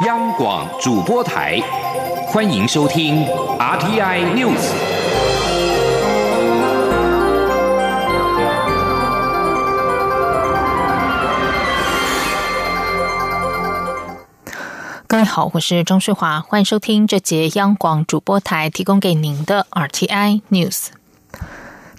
[0.00, 1.60] 央广主播台，
[2.26, 3.24] 欢迎收听
[3.58, 4.72] RTI News。
[15.06, 20.86] 各位好，我是钟淑华，欢迎收听这节央广主播台提供给您的 RTI News。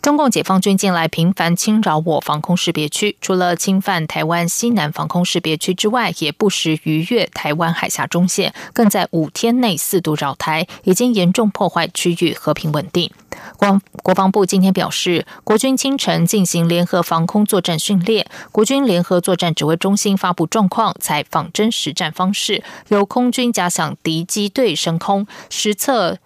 [0.04, 13.10] 中共解放军近来频繁侵扰我防空识别区，除了侵犯台湾西南防空识别区之外，也不时逾越台湾海峡中线，更在五天内四度扰台，已经严重破坏区域和平稳定。
[13.56, 26.18] 国国防部今天表示，国军清晨进行联合防空作战训练，国军联合作战指挥中心发布状况，采仿真实战方式，由空军假想敌机队升空实测。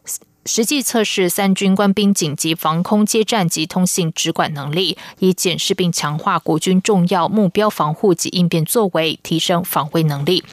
[0.48, 10.44] 实际测试三军官兵紧急防空接战及通信直管能力，以检视并强化国军重要目标防护及应变作为，提升防卫能力。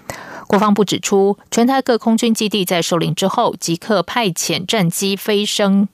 [0.48, 5.88] 国防部指出，全台各空军基地在受领之后，即刻派遣战机飞升。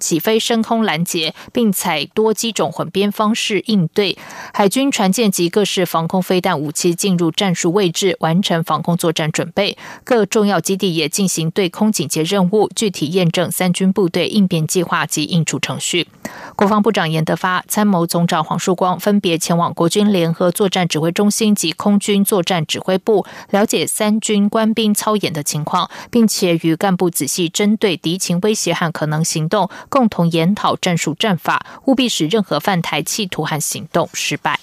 [0.00, 4.16] 起飞升空拦截，并采多机种混编方式应对
[4.52, 9.76] 海军船舰及各式防空飞弹武器进入战术位置，完成防空作战准备。
[10.04, 16.08] 各重要基地也进行对空警戒任务，具体验证三军部队应变计划及应处程序。
[16.54, 29.68] 国防部长严德发、参谋总长黄树光分别前往国军联合作战指挥中心及空军作战指挥部，了解三军官兵操演的情况，并且与干部仔细针对敌情威胁和可能行动。
[29.88, 34.58] 共同研讨战术战法，务必使任何犯台企图和行动失败。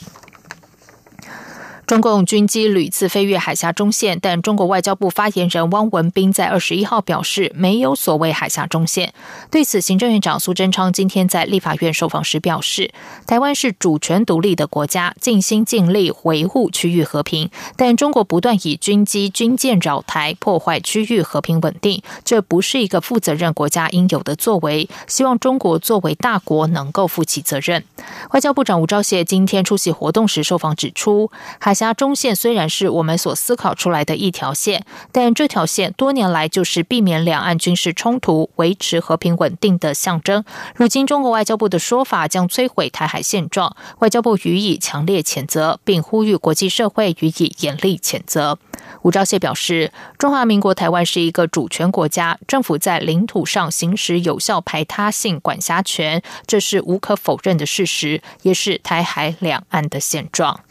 [1.94, 9.14] 中共军机屡次飞越海峡中线，但中国外交部发言人汪文斌在二十一号表示，没有所谓海峡中线。
[9.52, 12.92] 对此，行政院长苏贞昌今天在立法院受访时表示，
[13.28, 24.90] 台湾是主权独立的国家，尽心尽力维护区域和平，但中国不断以军机、军舰扰台，破坏区域和平稳定，这不是一个负责任国家应有的作为。
[25.06, 27.84] 希望中国作为大国能够负起责任。
[28.32, 31.30] 外交部长吴钊燮今天出席活动时受访指出，
[31.60, 40.46] 海峡峡中线虽然是我们所思考出来的一条线，但这条线多年来就是避免两岸军事冲突、维持和平稳定的象征。
[40.76, 48.58] 如今中国外交部的说法将摧毁台海现状，外交部予以强烈谴责，并呼吁国际社会予以严厉谴责。
[49.02, 60.62] 吴钊燮表示，中华民国台湾是一个主权国家，政府在领土上行使有效排他性管辖权，这是无可否认的事实，也是台海两岸的现状。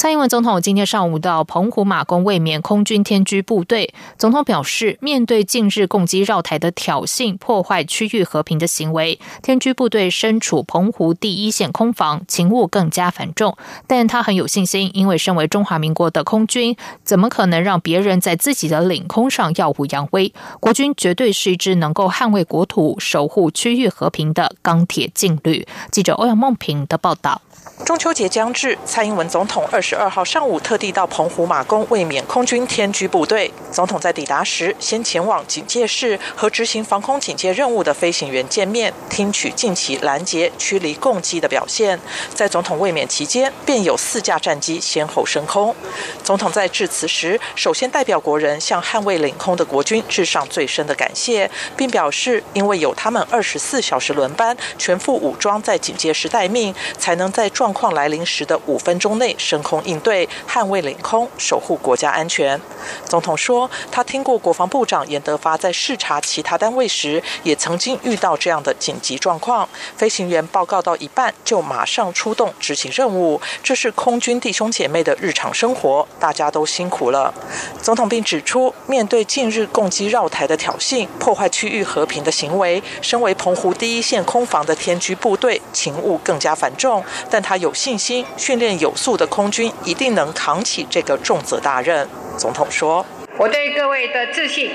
[0.00, 13.54] 蔡英文总统今天上午到澎湖马公卫冕空军天居部队，总统表示，面对近日共机绕台的挑衅、破坏区域和平的行为，天居部队身处澎湖第一线空防，勤务更加繁重。
[13.86, 16.74] 但他很有信心，因为身为中华民国的空军，
[17.04, 20.32] 怎么可能让别人在自己的领空上耀武扬威？
[20.60, 25.66] 国军绝对是一支能够捍卫国土、守护区域和平的钢铁劲旅。
[25.90, 27.42] 记者欧阳梦平的报道。
[27.84, 33.52] 中秋节将至，蔡英文总统二十二号上午特地到澎湖马公卫冕空军天居部队。
[33.72, 41.98] 总统在抵达时，先前往警戒室和执行防空警戒任务的飞行员见面，听取近期拦截、驱离共机的表现。
[42.32, 45.74] 在总统卫冕期间，便有四架战机先后升空。
[46.22, 62.58] 总统在致辞时，首先代表国人向捍卫领空的国军致上最深的感谢，并表示，因为有他们二十四小时轮班、全副武装在警戒室待命，才能在状况来临时的五分钟内升空应对，捍卫领空，守护国家安全。
[63.04, 77.34] 总统说，他听过国防部长严德发在视察其他单位时，也曾经遇到这样的紧急状况，飞行员报告到一半就马上出动执行任务，这是空军弟兄姐妹的日常生活，大家都辛苦了。
[77.82, 87.39] 总统并指出，面对近日共机绕台的挑衅、破坏区域和平的行为，身为澎湖第一线空防的天居部队，勤务更加繁重，但。
[87.42, 92.08] 他有信心，训练有素的空军一定能扛起这个重责大任。
[92.36, 93.04] 总统说
[93.38, 94.70] ：“我对各位的自信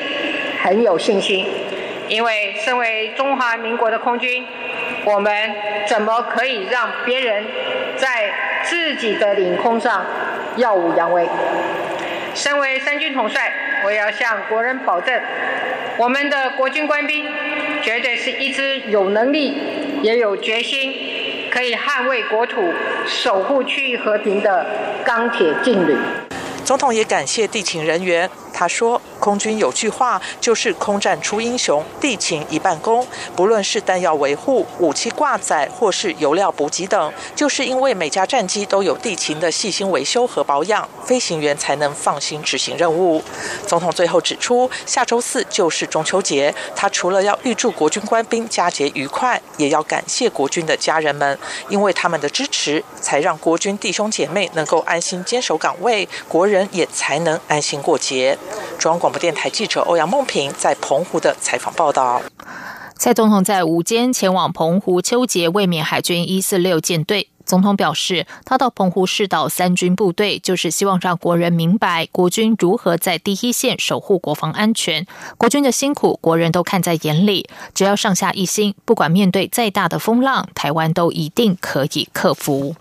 [0.64, 1.46] 很有信心，
[2.08, 4.46] 因为身为中华民国的空军，
[5.06, 5.56] 我们
[5.88, 7.46] 怎么可以让别人
[7.98, 8.32] 在
[8.64, 10.06] 自己的领空上
[10.58, 11.28] 耀武扬威？
[12.34, 13.54] 身为三军统帅，
[13.86, 15.22] 我要向国人保证，
[15.98, 17.26] 我们的国军官兵
[17.82, 19.58] 绝对是一支有能力
[20.02, 20.94] 也有决心。”
[21.56, 22.74] 可以捍卫国土、
[23.08, 24.66] 守护区域和平的
[25.06, 25.96] 钢铁劲旅。
[26.66, 28.30] 总统也感谢地勤人员。
[28.58, 33.06] 他说：“空军有句话，就是空战出英雄，地勤一半功。
[33.36, 43.22] 不论是弹药维护、武器挂载，或是油料补给等，就是因为每架战机都有地勤的细心维修和保养，飞行员才能放心执行任务。”
[43.68, 51.38] 总统最后指出，下周四就是中秋节，他除了要预祝国军官兵佳节愉快，也要感谢国军的家人们，
[51.68, 58.38] 因为他们的支持，才让国军弟兄姐妹能够安心坚守岗位，国人也才能安心过节。
[58.78, 62.22] 中央广播电台记者欧阳梦平在澎湖的采访报道。
[62.98, 67.30] 蔡总统在午间前往澎湖秋节卫冕海军一四六舰队。
[67.46, 75.06] 总统表示，他到澎湖视导三军部队，就是希望让国人明白国军如何在第一线守护国防安全。
[75.38, 77.48] 国军的辛苦，国人都看在眼里。
[77.76, 82.76] 只要上下一心，不管面对再大的风浪，台湾都一定可以克服。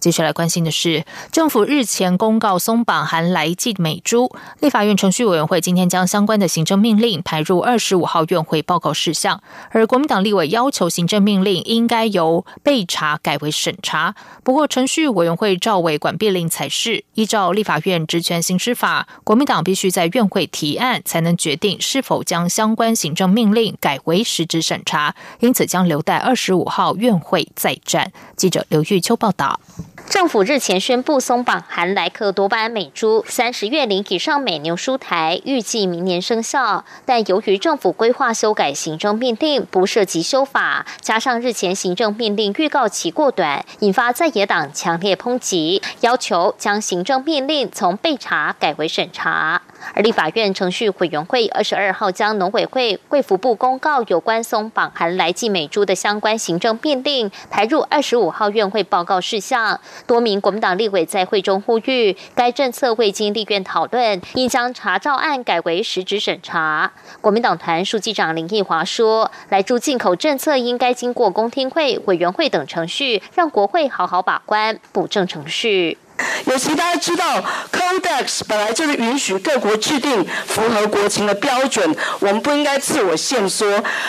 [0.00, 4.30] 接下来关心的是，政府日前公告松绑含来记美猪，
[4.60, 14.14] 立法院程序委员会今天将相关的行政命令排入二十五号院会报告事项，而国民党立委要求行政命令应该由备查改为审查。
[14.44, 28.12] 不过，程序委员会赵委管毕令才是依照立法院职权行使法，国民党必须在院会提案才能决定是否将相关行政命令改为实质审查，因此将留待二十五号院会再战。
[28.36, 29.58] 记者刘玉秋报道。
[30.06, 36.84] 政府日前宣布松绑含莱克多巴胺美猪三十月龄以上美牛出台，预计明年生效。
[37.04, 49.60] 但由于政府规划修改行政命令，不涉及修法，加上日前行政命令预告期过短，引发在野党强烈抨击，要求将行政命令从备查改为审查。
[49.94, 59.80] 而立法院程序委员会二十二号将农委会、贵服部公告有关松绑含来记美猪的相关行政命令排入二十五号院会报告事项。
[60.06, 66.92] 多名国民党立委在会中呼吁，该政策未经立院讨论，应将查照案改为实质审查。
[67.20, 75.98] 国民党团书记长林毅华说：“来住进口政策应该经过公听会、委员会等程序，让国会好好把关，补正程序。”
[76.46, 77.42] 尤其大家知道
[77.72, 83.66] ，Codex 本来就是允许各国制定符合国情的标准，我们不应该自我限缩。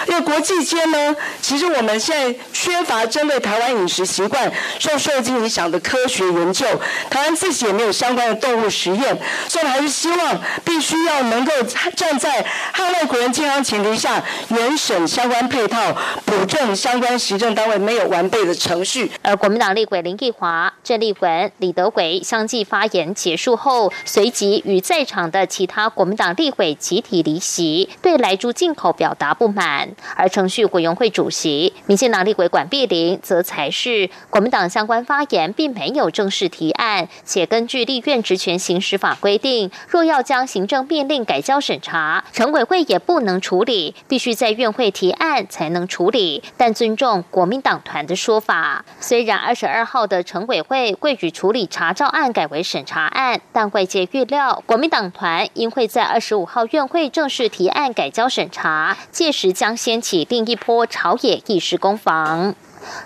[0.08, 6.66] 因为国际间呢，其实我们现在缺乏针对台湾饮食习惯受受精影响的科学研究，
[7.10, 9.18] 台湾自己也没有相关的动物实验，
[9.48, 11.52] 所以还是希望必须要能够
[11.96, 15.96] 站在捍卫国人健康前提下，原审相关配套，
[16.26, 19.12] 补正相关行政单位没有完备的程序。
[19.22, 21.92] 而国民党立委林奕华、郑立文、李德。
[22.00, 29.90] 为相继发言结束后，随即与在场的其他国民党立委集体离席，对来猪进口表达不满。
[30.16, 46.42] 而程序委员会主席民进党立委管碧玲则才是国民党相关发言并没有正式提案，且根据立院职权行使法规定，若要将行政命令改交审查，城委会也不能处理，必须在院会提案才能处理。
[46.56, 51.88] 但尊重国民党团的说法，虽然二十二号的城委会会与处理查。
[51.89, 62.53] 查照案改为审查案，但外界预料国民党团应会在二十五号院会正式提案改交审查，届时将掀起另一波朝野议事攻防。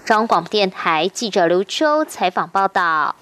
[0.04, 3.16] 中央广播电台记者刘秋采访报道。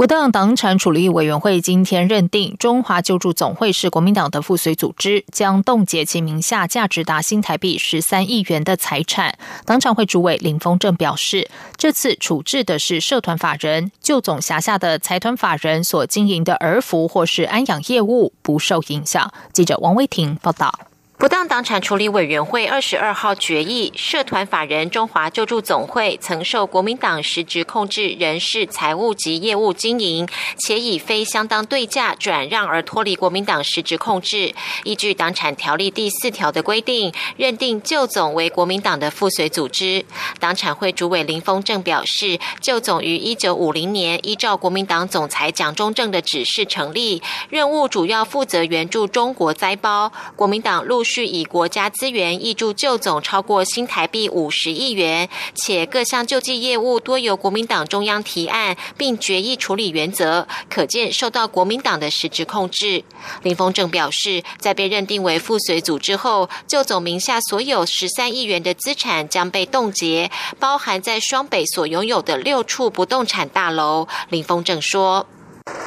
[0.00, 9.36] 不当党产处理委员会今天认定，中华救助总会是国民党的附随组织，将冻结其名下价值达新台币十三亿元的财产。
[9.66, 19.30] 党产会主委林峰正表示，这次处置的是社团法人，旧总辖下的财团法人所经营的儿福或是安养业务不受影响。
[19.52, 20.89] 记者王威婷报道。
[21.20, 34.54] 不当党产处理委员会二十二号决议，社团法人中华救助总会曾受国民党实质控制人事、财务及业务经营，且以非相当对价转让而脱离国民党实质控制。
[34.84, 40.06] 依据党产条例第四条的规定，认定旧总为国民党的附随组织。
[40.38, 50.10] 党产会主委林峰正表示，旧总于一九五零年依照国民党总裁蒋中正的指示成立，任务主要负责援助中国灾包。
[50.34, 51.09] 国民党陆续。
[51.10, 63.02] 续以国家资源挹注救总超过新台币五十亿元，且各项救济业务多由国民党中央提案并决议处理原则，可见受到国民党的实质控制。
[63.42, 74.06] 林峰正表示，在被认定为附随组织后，救总名下所有十三亿元的资产将被冻结，包含在双北所拥有的六处不动产大楼。
[74.28, 75.26] 林峰正说，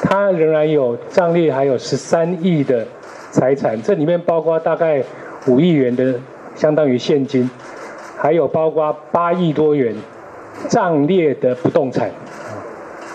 [0.02, 2.86] 他仍然有账列，还有十三亿的。
[3.34, 5.02] 财产这里面包括大概
[5.48, 6.14] 五亿元的，
[6.54, 7.50] 相当于现金，
[8.16, 9.92] 还有包括八亿多元
[10.68, 12.08] 账列的不动产。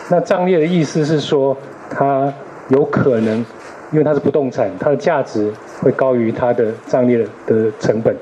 [0.09, 1.55] 那账列的意思是说，
[1.89, 2.33] 它
[2.67, 3.37] 有可能
[3.93, 5.49] 因为它是不动产，它的价值
[5.81, 8.13] 会高于它的账列的成本。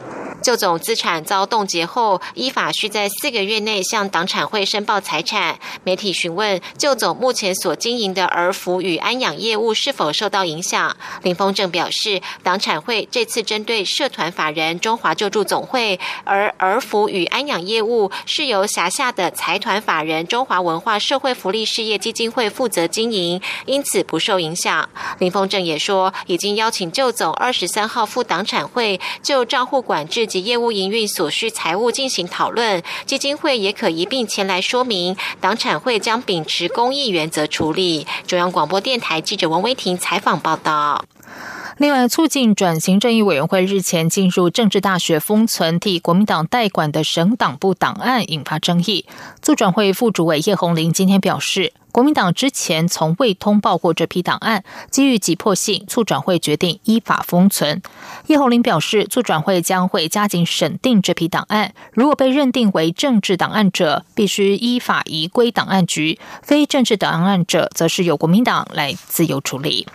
[0.48, 5.60] 旧总资产遭冻结后，依法需在四个月内向党产会申报财产。
[5.84, 24.88] 媒体询问旧总目前所经营的儿福与安养业务是否受到影响，林峰正表示，党产会这次针对社团法人中华救助总会，而儿福与安养业务是由辖下的财团法人中华文化社会福利事业基金会负责经营，因此不受影响。
[25.20, 30.26] 林峰正也说，已经邀请旧总二十三号赴党产会就账户管制。
[30.40, 35.16] 业务营运所需财务进行讨论，基金会也可一并前来说明。
[35.40, 38.08] 党产会将秉持公益原则处理。
[38.26, 41.04] 中央广播电台记者王威婷采访报道。
[41.80, 49.06] 另外，促进转型正义委员会日前进入政治大学封存替国民党代管的省党部档案，引发争议。
[49.44, 57.80] 促转会副主委叶红林今天表示，国民党之前从未通报过这批档案，基于急迫性，促转会决定依法封存。
[58.26, 69.86] 叶红林表示，促转会将会加紧审定这批档案，如果被认定为政治档案者，必须依法移归档案局；非政治档案者，则是由国民党来自由处理。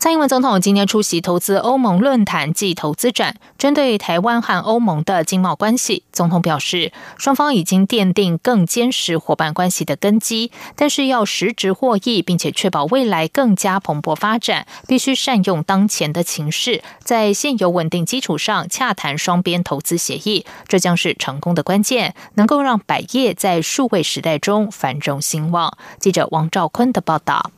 [0.00, 25.76] 蔡英文总统今天出席投资欧盟论坛暨投资展，针对台湾和欧盟的经贸关系，总统表示，双方已经奠定更坚实伙伴关系的根基，但是要实质获益，并且确保未来更加蓬勃发展，必须善用当前的情势，在现有稳定基础上洽谈双边投资协议，这将是成功的关键，能够让百业在数位时代中繁荣兴旺。
[25.98, 27.50] 记者王兆坤的报道。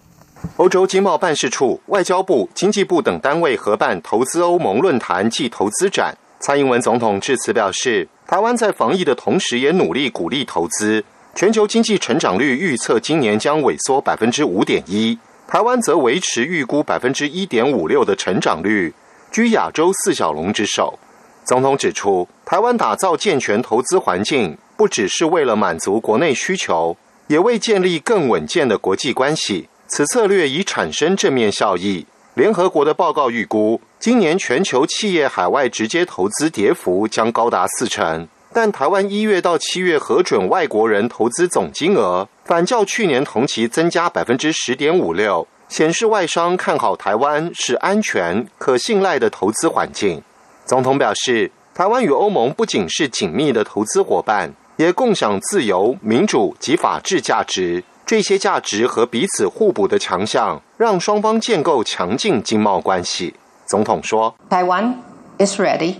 [0.56, 6.16] 欧洲经贸办事处、外交部、经济部等单位合办投资欧盟论坛暨投资展。
[6.40, 11.04] 蔡英文总统致辞表示，台湾在防疫的同时，也努力鼓励投资。
[11.34, 18.92] 全球经济成长率预测今年将萎缩百分之五点一，台湾则维持预估百分之一点五六的成长率，
[19.30, 20.98] 居亚洲四小龙之首。
[21.44, 26.96] 总统指出，台湾打造健全投资环境，不只是为了满足国内需求，
[27.28, 29.68] 也为建立更稳健的国际关系。
[29.94, 32.06] 此策略已产生正面效益。
[32.32, 38.26] 联合国的报告预估，今年全球企业海外直接投资跌幅将高达四成。
[38.54, 50.22] 但台湾一月到七月核准外国人投资总金额，反较去年同期增加百分之十点五六，显示外商看好台湾是安全可信赖的投资环境。
[50.64, 57.84] 总统表示，台湾与欧盟不仅是紧密的投资伙伴，也共享自由、民主及法治价值。
[58.04, 63.34] 这些价值和彼此互补的强项，让双方建构强劲经贸关系。
[63.66, 64.94] 总统说：“台湾
[65.38, 65.94] is ready。”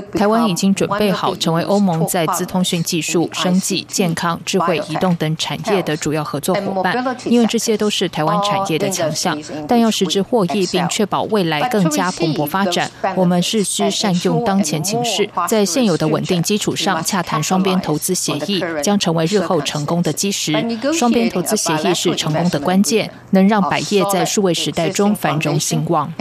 [0.00, 9.38] 台湾已经准备好成为欧盟在资通讯技术、生计、健康、智慧移动等产业的主要合作伙伴，因为这些都是台湾产业的强项。
[9.66, 20.52] 但要实质获益并确保未来更加蓬勃发展，我们是需善用当前情势，在现有的稳定基础上洽谈双边投资协议，将成为日后成功的基石。
[20.92, 26.12] 双边投资协议是成功的关键，能让百业在数位时代中繁荣兴旺。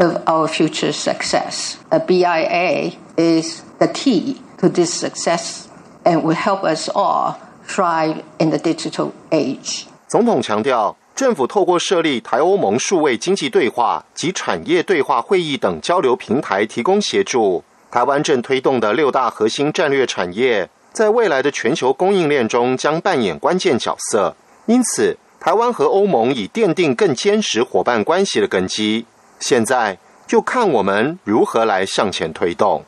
[0.00, 1.76] Of our future success.
[1.90, 5.66] A BIA is the key to this success
[6.04, 7.34] and will help us all
[7.66, 9.84] thrive in the digital age.
[10.08, 17.62] 总统强调，政府透过设立台欧盟数位经济对话及产业对话会议等交流平台，提供协助。
[17.90, 24.34] 台湾正推动的六大核心战略产业，在未来的全球供应链中将扮演关键角色。
[24.66, 29.06] 因此，台湾和欧盟已奠定更坚实伙伴关系的根基。
[29.40, 32.84] 现在就看我们如何来向前推动。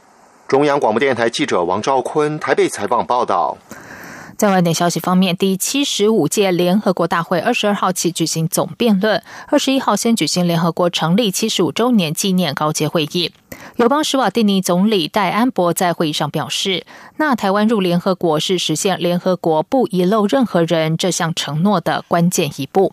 [0.46, 3.56] 中央广播电台记者王兆坤台北采访报道。
[4.36, 13.32] 在外电消息方面，第七十五届联合国大会二十二号起举行总辩论，二十一号先举行联合国成立七十五周年纪念高阶会议。
[13.76, 16.84] 友邦史瓦蒂尼总理戴安博在会议上表示，
[17.16, 22.92] 那台湾入联合国是实现联合国不遗漏任何人这项承诺的关键一步。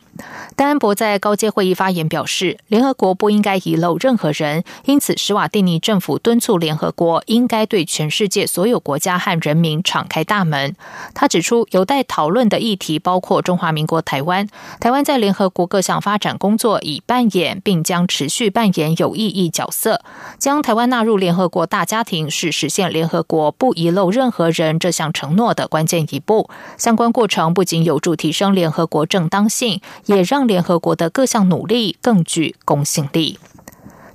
[0.56, 10.76] 戴安博在高阶会议发言表示，联合国不应该遗漏任何人，因此施瓦蒂尼政府敦促联合国应该对全世界所有国家和人民敞开大门。
[11.14, 14.48] 他指出，有待讨论的议题包括中华民国台湾，
[14.80, 20.02] 台湾在联合国各项发展工作已扮演并将持续扮演有意义角色。
[20.38, 26.50] 将台湾纳入联合国大家庭是实现联合国不遗漏任何人这项承诺的关键一步。
[26.78, 29.82] 相关过程不仅有助提升联合国正当性，
[30.16, 33.38] 也让联合国的各项努力更具公信力。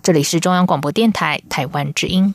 [0.03, 2.35] 这里是中央广播电台台湾之音。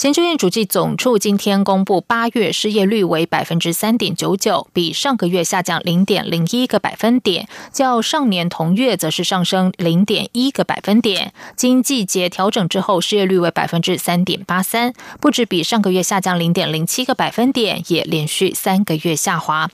[0.00, 11.32] 研究院主计总处今天公布，八月失业率为百分之三点九九，比上个月下降零点零一个百分点，较上年同月则是上升零点一个百分点。
[11.56, 19.70] 经季节调整之后，失业率为百分之三点八三，不止比上个月下降零点零七个百分点，也连续三个月下滑。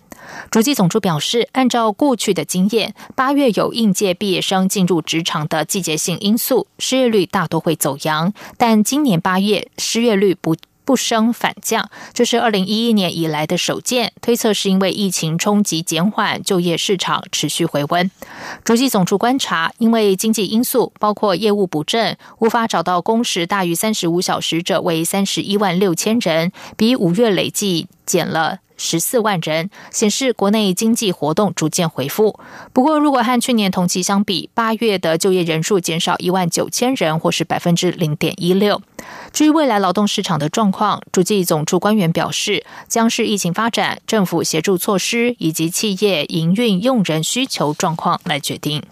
[0.51, 8.33] 主计总处表示，按照过去的经验，八月有应届毕业生进入职场的季节性因素，失业率大多会走扬。
[8.57, 10.57] 但今年八月失业率不
[10.89, 14.15] 不升反降，这是二零一一年以来的首见。
[14.23, 18.11] 推测是因为疫情冲击减缓，就业市场持续回温。
[18.65, 28.61] 主计总处观察，因为经济因素，包括业务不振，无法找到工时大于三十五小时者为三十一万六千人，比五月累计减了。
[28.81, 32.39] 十四万人显示，国内经济活动逐渐恢复。
[32.73, 38.81] 不过，如果和去年同期相比，八月的就业人数减少一万九千人，或是百分之零点一六。
[39.33, 48.83] 至于未来劳动市场的状况，主计总处官员表示，将是疫情发展、政府协助措施以及企业营运用人需求状况来决定。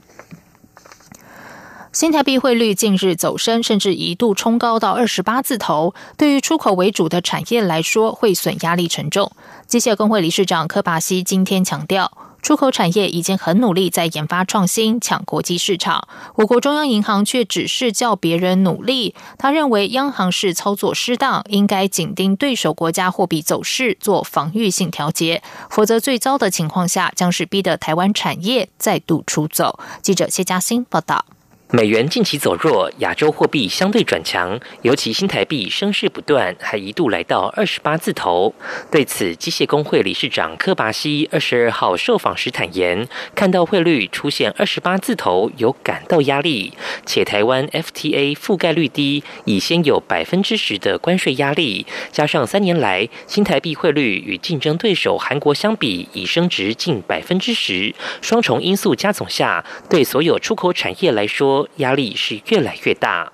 [1.92, 5.94] 新台币汇率近日走升，甚至一度冲高到二十八字头。
[6.18, 9.32] 对于出口为主的产业来说，汇损压力沉重。
[9.66, 12.12] 机械工会理事长柯巴西今天强调，
[12.46, 16.06] 出口产业已经很努力在研发创新，抢国际市场。
[16.36, 19.16] 我国中央银行却只是叫别人努力。
[19.36, 29.80] 他认为央行是操作失当，应该紧盯对手国家货币走势，做防御性调节，否则最糟的情况下将是逼得台湾产业再度出走。
[30.00, 31.24] 记者谢嘉欣报道。
[31.72, 38.54] 美元近期走弱，亚洲货币相对转强，尤其新台币升势不断，还一度来到二十八字头。
[38.88, 46.72] 对此，机械工会理事长柯巴西二十二号受访时坦言，看到汇率出现二十八字头，有感到压力，
[47.04, 61.55] 且台湾 FTA 覆盖率低，已先有百分之十的关税压力，加上三年来新台币汇率与竞争对手韩国相比已升值近百分之十，双重因素加总下，对所有出口产业来说。
[61.76, 63.32] 压力是越来越大。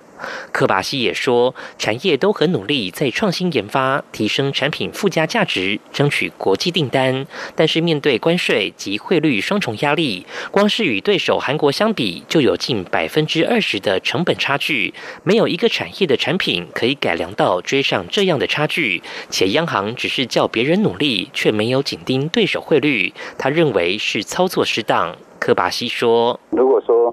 [0.53, 7.27] 科巴西也说，产业都很努力在创新研发，提升产品附加价值，争取国际订单。
[7.57, 14.95] 但是面对关税及汇率双重压力，光是与对手韩国相比，就有近百分之二十的成本差距。
[15.25, 19.03] 没有一个产业的产品可以改良到追上这样的差距。
[19.29, 25.17] 且央行只是叫别人努力，却没有紧盯对手汇率，他认为是操作失当。
[25.41, 27.13] 科巴西说：“如果说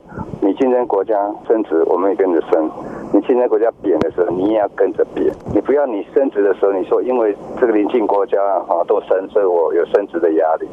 [0.59, 1.15] 竞争国家
[1.47, 2.69] 升值，我们也跟着升；
[3.13, 5.33] 你竞争国家贬的时候，你也要跟着贬。
[5.53, 10.67] 你不要你升值的时候，你说因为这个邻近国家啊都升，所以我有升值的压力。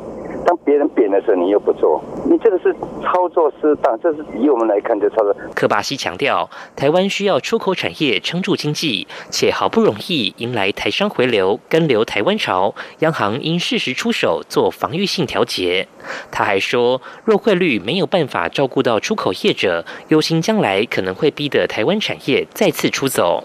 [0.47, 3.99] 当别人贬的时候，你又不做，你这个是操作失当。
[4.01, 15.89] 这是以我们来看，就操作。”科巴西强调，台湾需要出口产业撑住经济，且好不容易迎来台商回流、跟流台湾潮，央行应适时出手做防御性调节。
[16.31, 23.43] 他还说，若汇率没有办法照顾到出口业者，忧心将来可能会逼得台湾产业再次出走。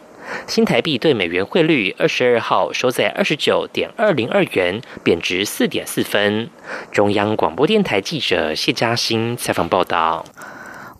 [0.48, 6.50] 新台币对美元汇率二十二号收在二十九点二零二元，贬值四点四分。
[6.91, 10.26] 中央广播电台记者谢嘉欣采访报道。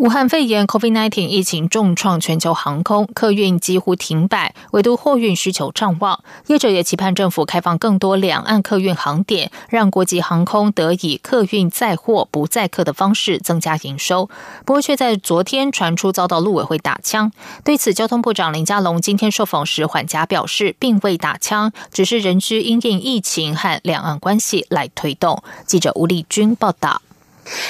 [0.02, 6.24] 武汉肺炎 （COVID-19） 疫情重创全球航空，客运几乎停摆，唯独货运需求畅旺。
[6.48, 14.28] 业者也期盼政府开放更多两岸客运航点，让国际航空得以客运载货不载客的方式增加营收。
[14.66, 17.32] 不过，却在昨天传出遭到陆委会打枪。
[17.64, 25.44] 对此，交通部长林佳龙今天受访时缓颊表示，并未打枪，只是仍需因应疫情和两岸关系来推动。
[25.68, 27.04] 记者吴丽君报道。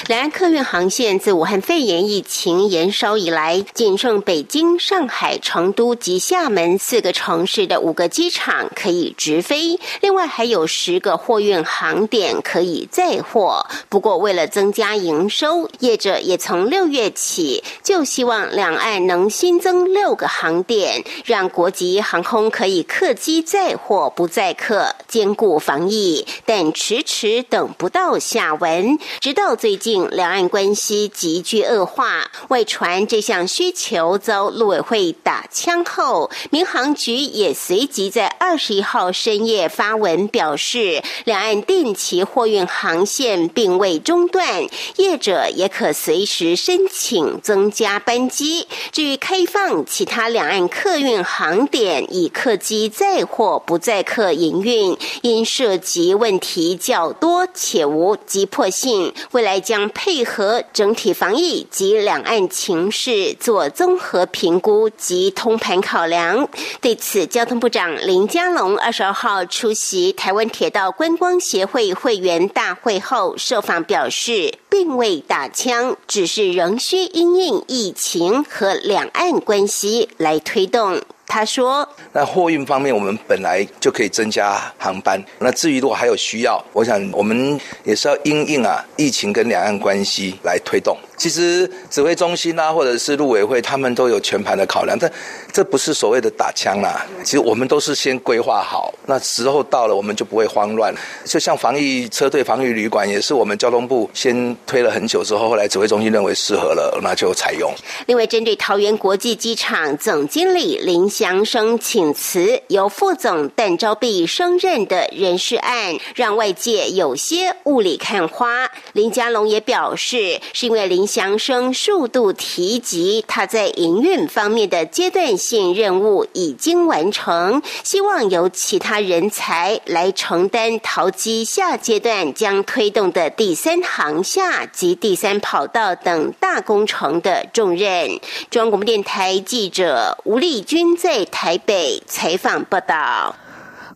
[0.06, 13.66] 两岸客运航线自武汉肺炎疫情延烧以来，仅剩北京、上海、成都及厦门四个城市的五个机场可以直飞，另外还有十个货运航点可以载货。
[13.88, 26.24] 不过，为了增加营收，业者也从六月起就希望两岸能新增六个航点，让国际航空可以客机载货不载客，兼顾防疫。
[26.46, 29.71] 但迟迟等不到下文，直到最。
[29.72, 48.66] 最近两岸关系急剧恶化，外传这项需求遭陆委会打枪后，民航局也随即在二十一号深夜发文表示，两岸定期货运航线并未中断，业者也可随时申请增加班机。
[48.90, 66.48] 至于开放其他两岸客运航点，以客机载货不载客营运，因涉及问题较多且无急迫性，未来还将配合整体防疫及两岸情势做综合评估及通盘考量。
[66.80, 81.02] 对此，交通部长林佳龙二十二号出席台湾铁道观光协会会员大会后，受访表示，并未打枪，只是仍需因应疫情和两岸关系来推动。
[81.32, 85.18] 他说：“那货运方面，我们本来就可以增加航班。
[85.38, 90.94] 那至于如果还有需要，我想我们也是要因应啊疫情跟两岸关系来推动。
[91.16, 95.10] 其实指挥中心啊，或者是陆委会，他们都有全盘的考量，但
[95.52, 97.06] 这不是所谓的打枪啦。
[97.24, 100.92] 其实我们都是先规划好，那时候到了，我们就不会慌乱。
[101.24, 107.72] 就像防疫车队、防疫旅馆，也是我们交通部先推了很久之后，后来指挥中心认为适合了，那就采用。
[108.06, 111.08] 另外，针对桃园国际机场总经理林。
[111.22, 118.68] 祥生请辞，由副总邓昭碧升任的人事案，让外界有些雾里看花。
[118.92, 138.08] 林佳龙也表示，是因为林祥生数度提及他在营运方面的阶段性任务已经完成，希望由其他人才来承担淘机下阶段将推动的第三航厦及第三跑道等大工程的重任。
[138.50, 141.32] 中央广播电台记者吴丽君在。
[141.42, 143.34] 台北采访报道。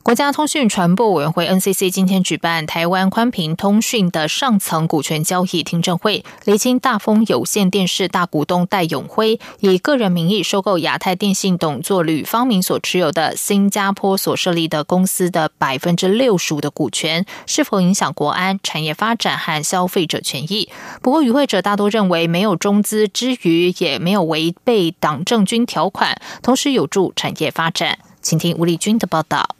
[0.06, 20.68] 国家通讯传播委员会 NCC 今天举办台湾宽频通讯的上层股权交易听证会，厘清大丰有线电视大股东戴永辉以个人名义收购亚太电信董座吕方明所持有的新加坡所设立的公司的百分之六十五的股权，是否影响国安、产业发展和消费者权益？
[21.02, 27.98] 不过，与会者大多认为没有中资之余，也没有违背党政军条款，同时有助产业发展。
[28.22, 29.55] 请听吴立军的报道。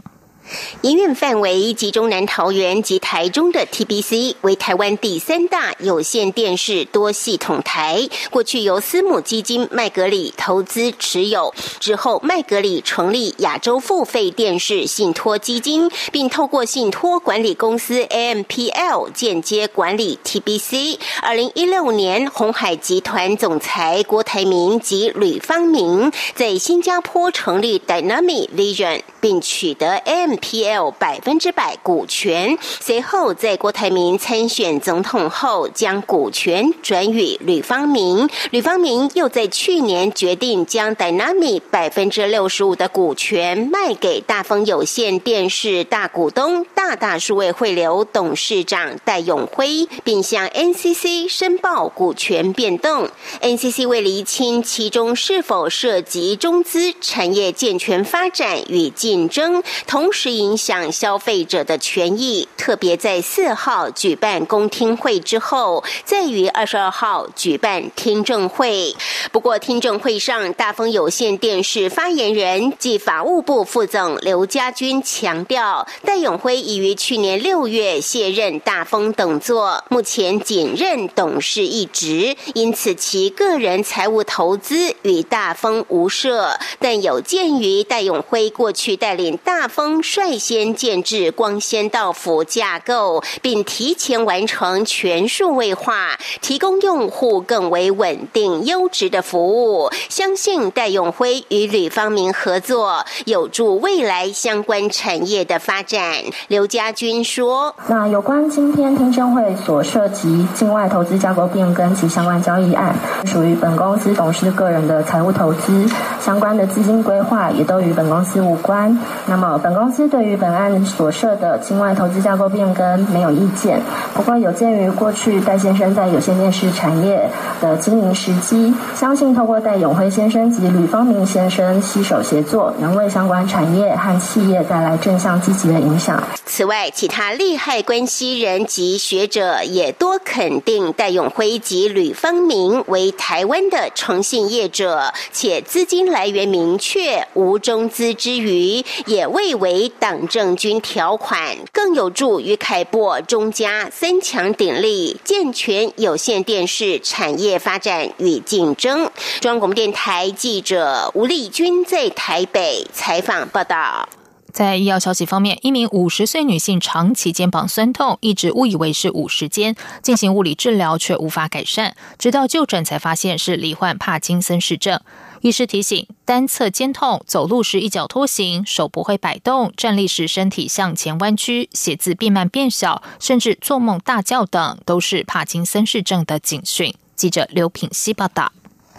[0.82, 11.52] 营运范围集中南桃园及台中的 TBC 为台湾第三大有线电视多系统台，过去由私募基金麦格里投资持有。
[11.80, 20.98] 之后，麦格里成立亚洲付费电视信托基金，并透过信托管理公司 AMPL 间接管理 TBC。
[21.22, 30.35] 二零一六年，红海集团总裁郭台铭及吕方明在新加坡成立 Dynamic Vision，并取得 M。
[30.36, 30.90] P.L.
[30.92, 38.28] 百分之百股权，随后在郭台铭参选总统后，将股权转与吕方明。
[38.50, 53.08] 吕方明又在去年决定将 Dynamic 百分之六十五的股权卖给大丰有线电视大股东大大数位汇流董事长戴永辉，并向 NCC 申报股权变动。
[53.40, 60.25] NCC 为厘清其中是否涉及中资产业健全发展与竞争，同时。
[60.26, 68.92] 是影响消费者的权益，特别在四号举办公听会之后，再于二十二号举办听证会。
[69.30, 86.58] 不过，听证会上，大丰有线电视发言人暨法务部副总刘家军强调，戴永辉已于去年六月卸任大丰董座，目前仅任董事一职，因此其个人财务投资与大丰无涉。
[86.80, 90.02] 但有鉴于戴永辉过去带领大丰。
[90.16, 99.90] 率先建制光纤到府架构，并提前完成全数位化，提供用户更为稳定、优质的服务。
[100.08, 106.14] 相信戴永辉与吕方明合作，有助未来相关产业的发展。
[106.48, 115.86] 刘家军说：“那有关今天听证会所涉及境外投资架构变更及相关交易案，属于本公司董事个人的财务投资，
[116.24, 118.98] 相关的资金规划也都与本公司无关。
[119.26, 123.80] 那么本公司。”对于本案所涉的境外投资架构变更没有意见，
[124.14, 127.28] 不过有鉴于过去戴先生在有线电视产业
[127.60, 136.22] 的经营时机，相信透过戴永辉先生及吕方明先生携手协作，能为相关产业和企业带来正向积极的影响。
[136.46, 149.85] 此外，其他利害关系人及学者也多肯定戴永辉及吕方明为台湾的诚信业者，且资金来源明确，无中资之余，也未为。
[149.88, 159.10] 党政军条款，更有助于开播中加三强鼎立、健全有线电视产业发展与竞争。
[159.40, 164.08] 中央广播电台记者吴丽君在台北采访报道。
[164.52, 174.98] 在医药消息方面，一名五十岁女性长期肩膀酸痛，一直误以为是五十肩，进行物理治疗却无法改善，直到就诊才发现是罹患帕金森氏症。
[175.42, 186.94] 医师提醒，单侧肩痛、走路时一脚拖行、手不会摆动、站立时身体向前弯曲、写字变慢变小，甚至做梦大叫等，都是帕金森氏症的警讯。
[187.14, 188.52] 记者刘品希报道。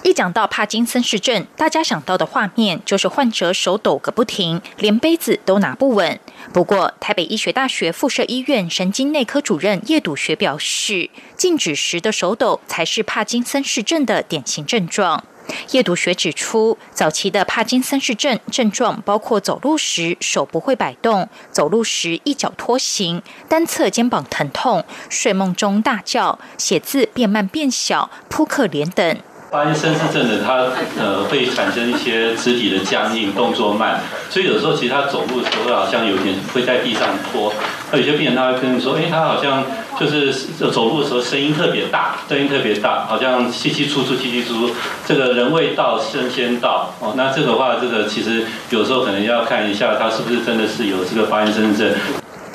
[0.04, 6.20] 一讲到帕金森氏症，大家想到的画面就是患者手抖个不停，连杯子都拿不稳。
[6.54, 15.26] 不过，台北医学大学附设医院神经内科主任叶笃学表示，静止时的手抖才是帕金森氏症的典型症状。
[15.72, 29.18] 叶读学指出，早期的帕金森氏症症状包括走路时手不会摆动、走路时一脚拖行、单侧肩膀疼痛、睡梦中大叫、写字变慢变小、扑克脸等。
[29.50, 30.68] 帕金森氏症的，它
[31.00, 37.54] 呃会产生一些肢体的僵硬，动作慢，所以有时候其实他走路的时候好像有点会在地上拖。
[37.90, 39.64] 那有些病人他会跟你说，哎，他好像
[39.98, 40.34] 就是
[40.70, 44.74] 走路的时候声音特别大，声音特别大，好像气气出出气气出出，
[45.06, 47.14] 这个人未到声先到哦。
[47.16, 51.94] 那这个话，这个其实有时候可能要看一下他是不是真的是有这个帕金森症。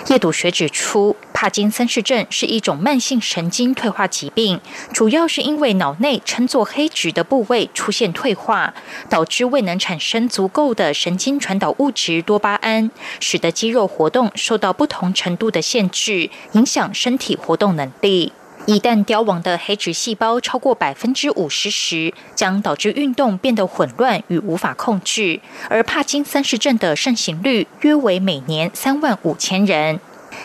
[0.09, 4.61] 叶笃学指出，帕金森氏症是一种慢性神经退化疾病，
[4.93, 8.75] 主要是因为脑内称作黑质的部位出现退化，
[9.09, 18.33] 导致未能产生足够的神经传导物质多巴胺，使得肌肉活动受到不同程度的限制，影响身体活动能力。
[18.67, 25.41] 一旦凋亡的黑质细胞超过百分之五十时，将导致运动变得混乱与无法控制。
[25.69, 29.99] 而帕金森氏症的盛行率约为每年三万五千人。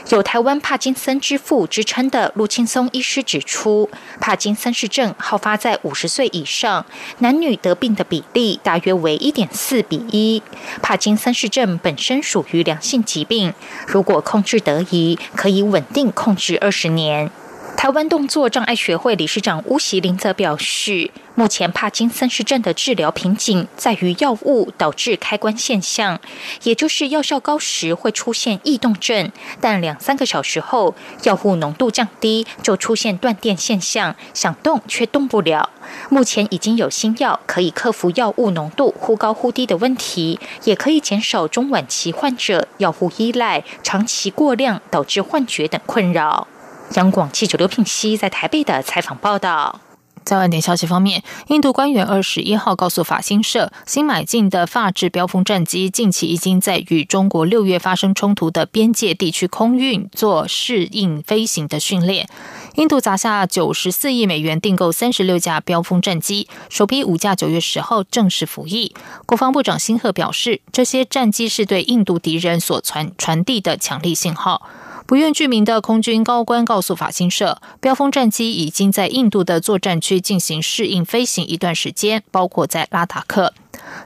[0.10, 6.86] 有台湾帕金森之父之称的陆青松医师指出，帕金森氏症好发在五十岁以上，
[7.20, 10.42] 男女得病的比例大约为一点四比一。
[10.82, 13.54] 帕金森氏症本身属于良性疾病，
[13.86, 17.30] 如果控制得宜，可以稳定控制二十年。
[17.78, 26.20] 台湾动作障碍学会理事长巫习林则表示，目前帕金森氏症的治疗瓶颈在于药物导致开关现象，
[26.64, 35.70] 也就是药效高时会出现异动症，但两三个小时后药物浓度降低，就出现断电现象，想动却动不了。
[36.10, 46.48] 目前已经有新药可以克服药物浓度忽高忽低的问题，也可以减少中晚期患者药物依赖、长期过量导致幻觉等困扰。
[46.94, 49.82] 央广记者刘品熙在台北的采访报道。
[50.24, 62.28] 在外点消息方面，印度官员二十一号告诉法新社，新买进的发制标风战机近期已经在与中国六月发生冲突的边界地区空运做适应飞行的训练。
[62.76, 68.94] 印度砸下九十四亿美元订购三十六架标风战机，首批五架九月十号正式服役。
[69.26, 74.68] 国防部长辛赫表示，这些战机是对印度敌人所传传递的强力信号。
[75.08, 83.54] 不愿具名的空军高官告诉法新社，标风战机已经在印度的作战区进行适应飞行一段时间，包括在拉达克。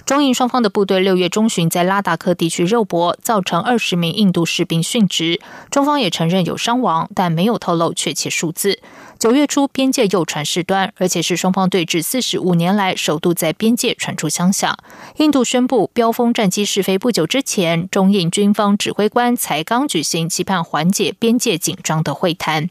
[0.05, 5.39] 中印双方的部队六月中旬在拉达克地区肉搏，造成二十名印度士兵殉职。
[5.69, 8.79] 中方也承认有伤亡，但没有透露确切数字。
[9.19, 14.75] 九月初，边界又传事端，而且是双方对峙四十五年来首度在边界传出枪响。
[15.17, 22.67] 印度宣布标风战机试飞不久之前，中印军方指挥官才刚举行期盼缓解边界紧张的会谈。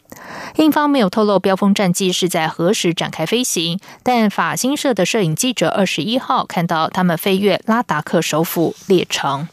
[0.57, 9.49] 印方没有透露标风战机是在何时展开飞行，但法新社的摄影记者二十一号看到他们飞越拉达克首府列城。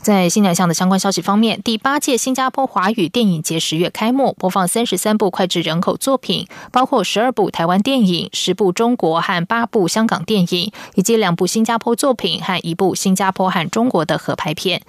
[0.00, 14.80] 在新南向的相关消息方面，第八届新加坡华语电影节十月开幕，播放三十三部脍炙人口作品，包括十二部台湾电影、十部中国和八部香港电影，以及两部新加坡作品和一部新加坡和中国的合拍片。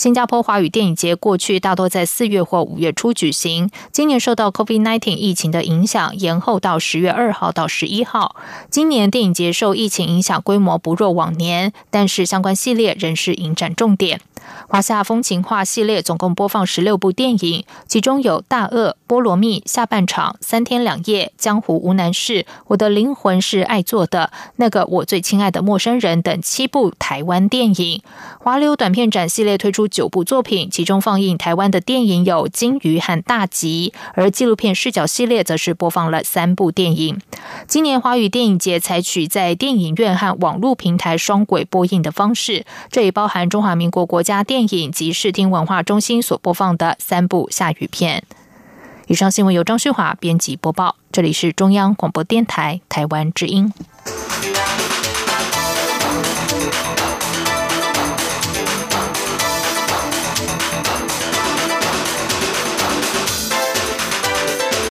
[0.00, 8.34] 新加坡华语电影节过去大多在四月或五月初举行，今年受到 COVID-19 疫情的影响，延后到十月二号到十一号。
[8.70, 14.22] 今年电影节受疫情影响，规模不若往年，但是相关系列仍是影展重点。
[14.68, 22.32] 华夏风情画系列总共播放十六部电影，其中有《大鳄》《菠萝蜜》《下半场》《三天两夜》《江湖无难事》
[22.68, 28.02] 《我的灵魂是爱做的》那个我最亲爱的陌生人等七部台湾电影。
[28.38, 37.20] 华流短片展系列推出九部作品，其中放映台湾的电影有《金鱼》和《大吉》，而纪录片视角系列则是播放了三部电影。
[37.66, 48.22] 今年华语电影节采取在电影院和网络平台双轨播映的方式，这也包含中华民国国家电影及视听文化中心所播放的三部下雨片。
[49.08, 53.72] 以上新闻由张旭华编辑播报，这里是中央广播电台台湾之音。